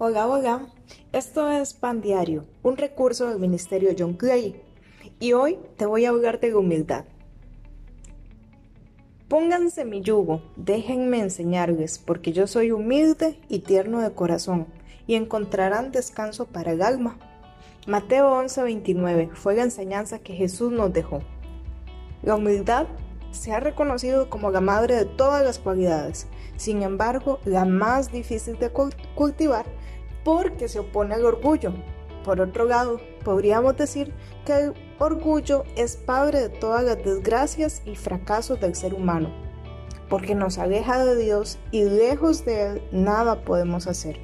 [0.00, 0.68] Hola, hola.
[1.10, 4.54] Esto es Pan Diario, un recurso del Ministerio John Clay.
[5.18, 7.04] Y hoy te voy a hablar de la humildad.
[9.26, 14.68] Pónganse mi yugo, déjenme enseñarles, porque yo soy humilde y tierno de corazón,
[15.08, 17.18] y encontrarán descanso para el alma.
[17.88, 21.22] Mateo 11:29 fue la enseñanza que Jesús nos dejó.
[22.22, 22.86] La humildad
[23.30, 28.58] se ha reconocido como la madre de todas las cualidades, sin embargo, la más difícil
[28.58, 28.70] de
[29.14, 29.66] cultivar
[30.24, 31.72] porque se opone al orgullo.
[32.24, 34.12] Por otro lado, podríamos decir
[34.44, 39.30] que el orgullo es padre de todas las desgracias y fracasos del ser humano,
[40.08, 44.18] porque nos aleja de Dios y lejos de Él nada podemos hacer.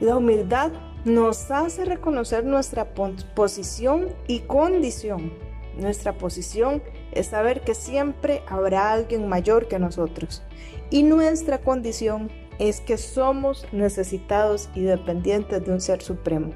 [0.00, 0.72] La humildad
[1.04, 5.32] nos hace reconocer nuestra posición y condición.
[5.76, 6.82] Nuestra posición
[7.12, 10.42] es saber que siempre habrá alguien mayor que nosotros
[10.90, 16.52] y nuestra condición es que somos necesitados y dependientes de un ser supremo.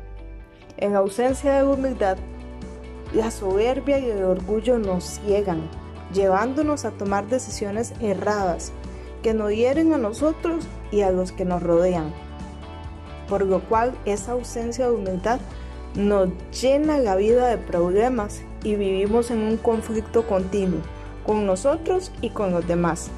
[0.77, 2.19] En ausencia de humildad,
[3.15, 5.71] la soberbia y el orgullo nos ciegan,
[6.13, 8.73] llevándonos a tomar decisiones erradas
[9.23, 12.13] que nos hieren a nosotros y a los que nos rodean.
[13.29, 15.41] Por lo cual esa ausencia de humildad
[15.95, 16.29] nos
[16.61, 20.81] llena la vida de problemas y vivimos en un conflicto continuo
[21.25, 23.11] con nosotros y con los demás.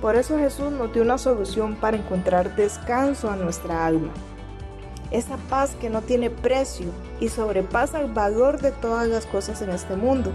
[0.00, 4.12] Por eso Jesús nos dio una solución para encontrar descanso a nuestra alma.
[5.10, 6.86] Esa paz que no tiene precio
[7.20, 10.32] y sobrepasa el valor de todas las cosas en este mundo.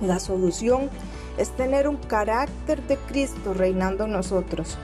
[0.00, 0.90] La solución
[1.36, 4.78] es tener un carácter de Cristo reinando en nosotros.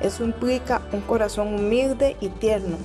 [0.00, 2.78] Eso implica un corazón humilde y tierno.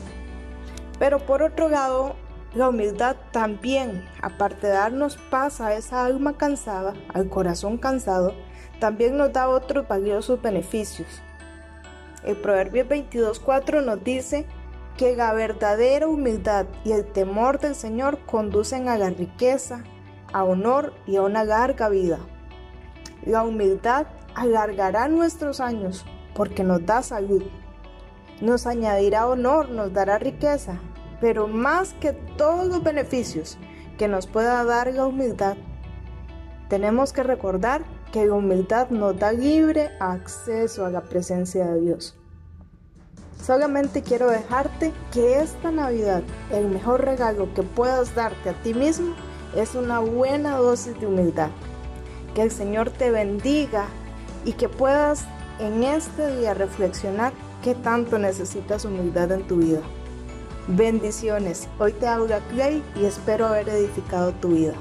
[1.00, 2.16] Pero por otro lado,
[2.56, 8.34] la humildad también, aparte de darnos paz a esa alma cansada, al corazón cansado,
[8.80, 11.22] también nos da otros valiosos beneficios.
[12.23, 14.45] El Proverbio 22.4 nos dice
[14.97, 19.84] que la verdadera humildad y el temor del Señor conducen a la riqueza,
[20.31, 22.19] a honor y a una larga vida.
[23.25, 27.44] La humildad alargará nuestros años porque nos da salud.
[28.40, 30.80] Nos añadirá honor, nos dará riqueza,
[31.25, 33.58] pero más que todos los beneficios
[33.97, 35.58] que nos pueda dar la humildad,
[36.69, 42.16] tenemos que recordar que la humildad nos da libre acceso a la presencia de Dios.
[43.41, 46.22] Solamente quiero dejarte que esta Navidad
[46.52, 49.16] el mejor regalo que puedas darte a ti mismo
[49.56, 51.50] es una buena dosis de humildad.
[52.36, 53.86] Que el Señor te bendiga
[54.46, 55.25] y que puedas
[55.57, 59.81] en este día reflexionar qué tanto necesitas humildad en tu vida.
[60.68, 61.68] Bendiciones.
[61.78, 64.74] Hoy te habla Clay y espero haber edificado tu vida.